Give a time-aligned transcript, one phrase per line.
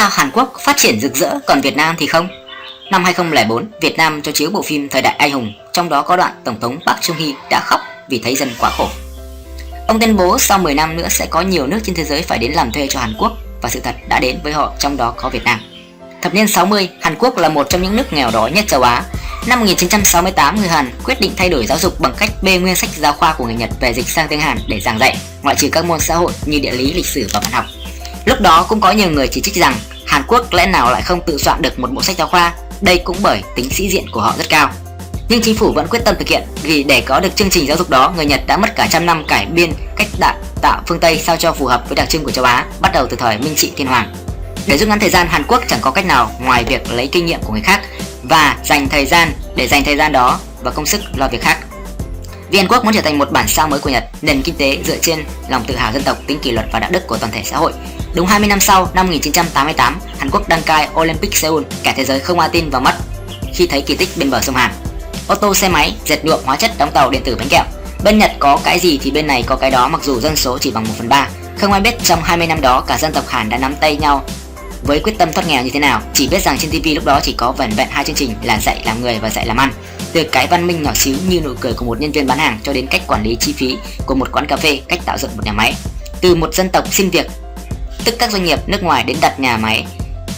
[0.00, 2.28] sao Hàn Quốc phát triển rực rỡ còn Việt Nam thì không?
[2.90, 6.16] Năm 2004, Việt Nam cho chiếu bộ phim Thời đại anh hùng, trong đó có
[6.16, 8.88] đoạn Tổng thống Park Chung Hee đã khóc vì thấy dân quá khổ.
[9.88, 12.38] Ông tuyên bố sau 10 năm nữa sẽ có nhiều nước trên thế giới phải
[12.38, 13.32] đến làm thuê cho Hàn Quốc
[13.62, 15.60] và sự thật đã đến với họ trong đó có Việt Nam.
[16.22, 19.02] Thập niên 60, Hàn Quốc là một trong những nước nghèo đói nhất châu Á.
[19.46, 22.90] Năm 1968, người Hàn quyết định thay đổi giáo dục bằng cách bê nguyên sách
[22.96, 25.68] giáo khoa của người Nhật về dịch sang tiếng Hàn để giảng dạy, ngoại trừ
[25.72, 27.64] các môn xã hội như địa lý, lịch sử và văn học.
[28.24, 29.74] Lúc đó cũng có nhiều người chỉ trích rằng
[30.10, 32.98] Hàn Quốc lẽ nào lại không tự soạn được một bộ sách giáo khoa, đây
[33.04, 34.70] cũng bởi tính sĩ diện của họ rất cao.
[35.28, 37.76] Nhưng chính phủ vẫn quyết tâm thực hiện vì để có được chương trình giáo
[37.76, 41.00] dục đó, người Nhật đã mất cả trăm năm cải biên cách đạt tạo phương
[41.00, 43.38] Tây sao cho phù hợp với đặc trưng của châu Á, bắt đầu từ thời
[43.38, 44.14] Minh Trị Thiên Hoàng.
[44.66, 47.26] Để rút ngắn thời gian, Hàn Quốc chẳng có cách nào ngoài việc lấy kinh
[47.26, 47.80] nghiệm của người khác
[48.22, 51.58] và dành thời gian để dành thời gian đó và công sức lo việc khác.
[52.52, 54.96] VN Quốc muốn trở thành một bản sao mới của Nhật, nền kinh tế dựa
[55.02, 57.42] trên lòng tự hào dân tộc, tính kỷ luật và đạo đức của toàn thể
[57.44, 57.72] xã hội.
[58.14, 62.20] Đúng 20 năm sau, năm 1988, Hàn Quốc đăng cai Olympic Seoul, cả thế giới
[62.20, 62.94] không ai tin vào mắt
[63.54, 64.70] khi thấy kỳ tích bên bờ sông Hàn.
[65.26, 67.64] Ô tô, xe máy, dệt nhuộm, hóa chất, đóng tàu, điện tử, bánh kẹo.
[68.04, 70.58] Bên Nhật có cái gì thì bên này có cái đó mặc dù dân số
[70.58, 71.28] chỉ bằng 1 phần 3.
[71.58, 74.24] Không ai biết trong 20 năm đó cả dân tộc Hàn đã nắm tay nhau
[74.82, 77.20] với quyết tâm thoát nghèo như thế nào, chỉ biết rằng trên TV lúc đó
[77.22, 79.72] chỉ có vẻn vẹn hai chương trình là dạy làm người và dạy làm ăn.
[80.12, 82.58] Từ cái văn minh nhỏ xíu như nụ cười của một nhân viên bán hàng
[82.62, 85.30] cho đến cách quản lý chi phí của một quán cà phê, cách tạo dựng
[85.36, 85.74] một nhà máy.
[86.20, 87.26] Từ một dân tộc xin việc,
[88.04, 89.86] tức các doanh nghiệp nước ngoài đến đặt nhà máy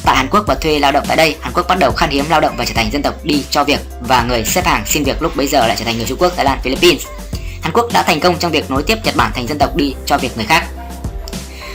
[0.05, 2.25] tại Hàn Quốc và thuê lao động tại đây, Hàn Quốc bắt đầu khan hiếm
[2.29, 5.05] lao động và trở thành dân tộc đi cho việc và người xếp hàng xin
[5.05, 7.07] việc lúc bấy giờ lại trở thành người Trung Quốc, Thái Lan, Philippines.
[7.63, 9.95] Hàn Quốc đã thành công trong việc nối tiếp Nhật Bản thành dân tộc đi
[10.07, 10.65] cho việc người khác.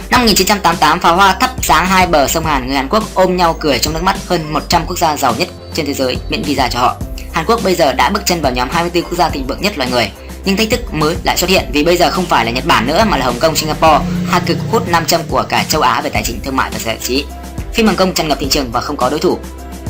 [0.10, 3.56] Năm 1988, pháo hoa thắp sáng hai bờ sông Hàn, người Hàn Quốc ôm nhau
[3.60, 6.70] cười trong nước mắt hơn 100 quốc gia giàu nhất trên thế giới miễn visa
[6.70, 6.96] cho họ.
[7.38, 9.78] Hàn Quốc bây giờ đã bước chân vào nhóm 24 quốc gia thịnh vượng nhất
[9.78, 10.12] loài người.
[10.46, 12.88] Nhưng thách thức mới lại xuất hiện vì bây giờ không phải là Nhật Bản
[12.88, 16.02] nữa mà là Hồng Kông, Singapore, hai cực hút nam châm của cả châu Á
[16.02, 17.26] về tài chính, thương mại và giải trí.
[17.74, 19.38] Phim Hồng Kông tràn ngập thị trường và không có đối thủ.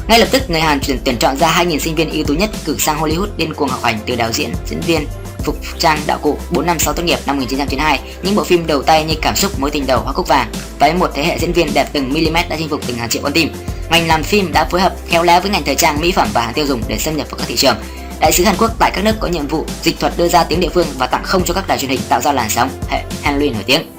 [0.08, 2.50] Ngay lập tức, người Hàn tuyển tuyển chọn ra 2.000 sinh viên ưu tú nhất
[2.66, 5.08] cử sang Hollywood điên cuồng học hành từ đạo diễn, diễn viên,
[5.44, 8.84] phục trang đạo cụ 4 năm sau tốt nghiệp năm 1992, những bộ phim đầu
[8.84, 11.54] tay như Cảm xúc mối tình đầu Hoa cúc vàng với một thế hệ diễn
[11.54, 13.50] viên đẹp từng mm đã chinh phục từng hàng triệu con tim.
[13.90, 16.42] Ngành làm phim đã phối hợp khéo léo với ngành thời trang, mỹ phẩm và
[16.42, 17.76] hàng tiêu dùng để xâm nhập vào các thị trường.
[18.20, 20.60] Đại sứ Hàn Quốc tại các nước có nhiệm vụ dịch thuật đưa ra tiếng
[20.60, 23.04] địa phương và tặng không cho các đài truyền hình tạo ra làn sóng hệ
[23.24, 23.97] Halloween nổi tiếng.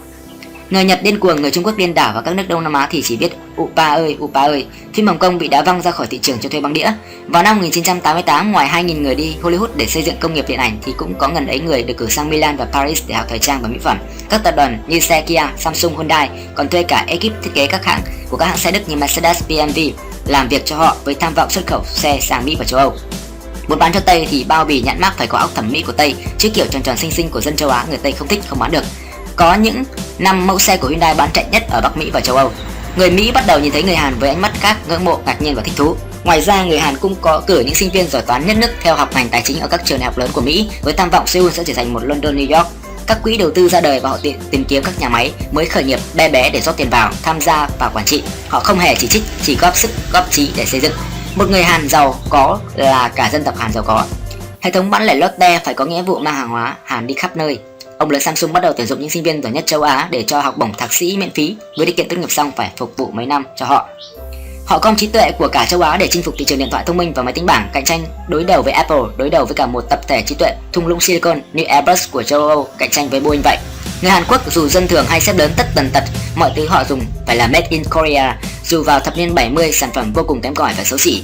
[0.70, 2.88] Người Nhật điên cuồng, người Trung Quốc điên đảo và các nước Đông Nam Á
[2.90, 4.66] thì chỉ biết Upa ơi, Upa ơi.
[4.94, 6.92] Phim Hồng Kông bị đá văng ra khỏi thị trường cho thuê băng đĩa.
[7.26, 10.78] Vào năm 1988, ngoài 2.000 người đi Hollywood để xây dựng công nghiệp điện ảnh
[10.82, 13.38] thì cũng có gần ấy người được cử sang Milan và Paris để học thời
[13.38, 13.98] trang và mỹ phẩm.
[14.30, 17.84] Các tập đoàn như xe Kia, Samsung, Hyundai còn thuê cả ekip thiết kế các
[17.84, 19.90] hãng của các hãng xe Đức như Mercedes, BMW
[20.26, 22.94] làm việc cho họ với tham vọng xuất khẩu xe sang Mỹ và châu Âu.
[23.68, 25.92] Muốn bán cho Tây thì bao bì nhãn mác phải có óc thẩm mỹ của
[25.92, 28.40] Tây, chứ kiểu tròn tròn xinh xinh của dân châu Á người Tây không thích
[28.46, 28.84] không bán được.
[29.36, 29.84] Có những
[30.18, 32.50] năm mẫu xe của Hyundai bán chạy nhất ở Bắc Mỹ và châu Âu.
[32.96, 35.42] Người Mỹ bắt đầu nhìn thấy người Hàn với ánh mắt khác, ngưỡng mộ, ngạc
[35.42, 35.96] nhiên và thích thú.
[36.24, 38.94] Ngoài ra, người Hàn cũng có cử những sinh viên giỏi toán nhất nước theo
[38.94, 41.26] học ngành tài chính ở các trường đại học lớn của Mỹ với tham vọng
[41.26, 42.68] Seoul sẽ trở thành một London New York.
[43.06, 45.66] Các quỹ đầu tư ra đời và họ tìm, tìm kiếm các nhà máy mới
[45.66, 48.22] khởi nghiệp bé bé để rót tiền vào, tham gia và quản trị.
[48.48, 50.92] Họ không hề chỉ trích, chỉ góp sức, góp trí để xây dựng.
[51.34, 54.04] Một người Hàn giàu có là cả dân tộc Hàn giàu có.
[54.60, 57.36] Hệ thống bán lẻ Lotte phải có nghĩa vụ mang hàng hóa Hàn đi khắp
[57.36, 57.58] nơi.
[57.98, 60.25] Ông lớn Samsung bắt đầu tuyển dụng những sinh viên giỏi nhất châu Á để
[60.26, 62.97] cho học bổng thạc sĩ miễn phí với điều kiện tốt nghiệp xong phải phục
[62.97, 63.88] vụ mấy năm cho họ.
[64.66, 66.84] Họ công trí tuệ của cả châu Á để chinh phục thị trường điện thoại
[66.86, 69.54] thông minh và máy tính bảng, cạnh tranh đối đầu với Apple, đối đầu với
[69.54, 72.91] cả một tập thể trí tuệ thung lũng Silicon như Airbus của châu Âu cạnh
[72.91, 73.56] tranh với Boeing vậy.
[74.03, 76.04] Người Hàn Quốc dù dân thường hay xếp lớn tất tần tật,
[76.36, 79.91] mọi thứ họ dùng phải là made in Korea, dù vào thập niên 70 sản
[79.94, 81.22] phẩm vô cùng kém cỏi và xấu xỉ.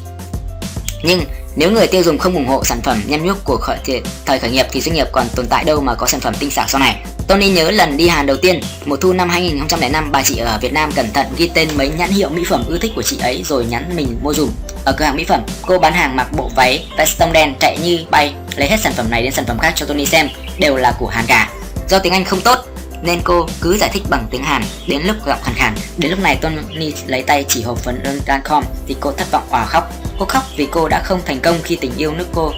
[1.02, 1.24] Nhưng
[1.56, 3.78] nếu người tiêu dùng không ủng hộ sản phẩm nhem nhuốc của khởi,
[4.26, 6.50] thời khởi nghiệp thì doanh nghiệp còn tồn tại đâu mà có sản phẩm tinh
[6.50, 7.04] xảo sau này.
[7.28, 10.72] Tony nhớ lần đi Hàn đầu tiên, mùa thu năm 2005 bà chị ở Việt
[10.72, 13.42] Nam cẩn thận ghi tên mấy nhãn hiệu mỹ phẩm ưa thích của chị ấy
[13.44, 14.50] rồi nhắn mình mua dùm.
[14.84, 17.98] Ở cửa hàng mỹ phẩm, cô bán hàng mặc bộ váy veston đen chạy như
[18.10, 20.28] bay, lấy hết sản phẩm này đến sản phẩm khác cho Tony xem,
[20.58, 21.50] đều là của Hàn cả.
[21.88, 22.58] Do tiếng Anh không tốt
[23.04, 25.74] nên cô cứ giải thích bằng tiếng Hàn đến lúc giọng khàn khàn.
[25.98, 29.66] Đến lúc này Tony lấy tay chỉ hộp phấn Lancome thì cô thất vọng òa
[29.66, 29.92] khóc.
[30.18, 32.52] Cô khóc vì cô đã không thành công khi tình yêu nước cô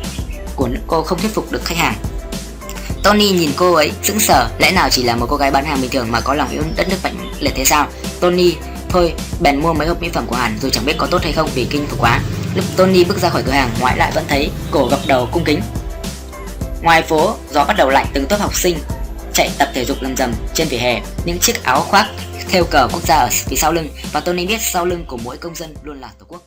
[0.56, 1.94] của nước cô không thuyết phục được khách hàng.
[3.02, 5.80] Tony nhìn cô ấy sững sờ, lẽ nào chỉ là một cô gái bán hàng
[5.80, 7.86] bình thường mà có lòng yêu đất nước mạnh liệt thế sao?
[8.20, 8.54] Tony
[8.88, 11.32] thôi bèn mua mấy hộp mỹ phẩm của Hàn rồi chẳng biết có tốt hay
[11.32, 12.20] không vì kinh phục quá.
[12.54, 15.44] Lúc Tony bước ra khỏi cửa hàng, ngoại lại vẫn thấy cổ gập đầu cung
[15.44, 15.60] kính.
[16.82, 18.78] Ngoài phố, gió bắt đầu lạnh từng tốt học sinh
[19.36, 22.10] chạy tập thể dục lầm rầm trên vỉa hè, những chiếc áo khoác
[22.48, 25.36] theo cờ quốc gia ở phía sau lưng và Tony biết sau lưng của mỗi
[25.36, 26.42] công dân luôn là tổ quốc.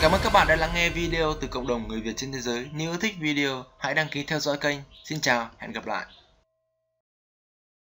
[0.00, 2.40] Cảm ơn các bạn đã lắng nghe video từ cộng đồng người Việt trên thế
[2.40, 2.66] giới.
[2.72, 4.78] Nếu yêu thích video, hãy đăng ký theo dõi kênh.
[5.04, 6.06] Xin chào, hẹn gặp lại.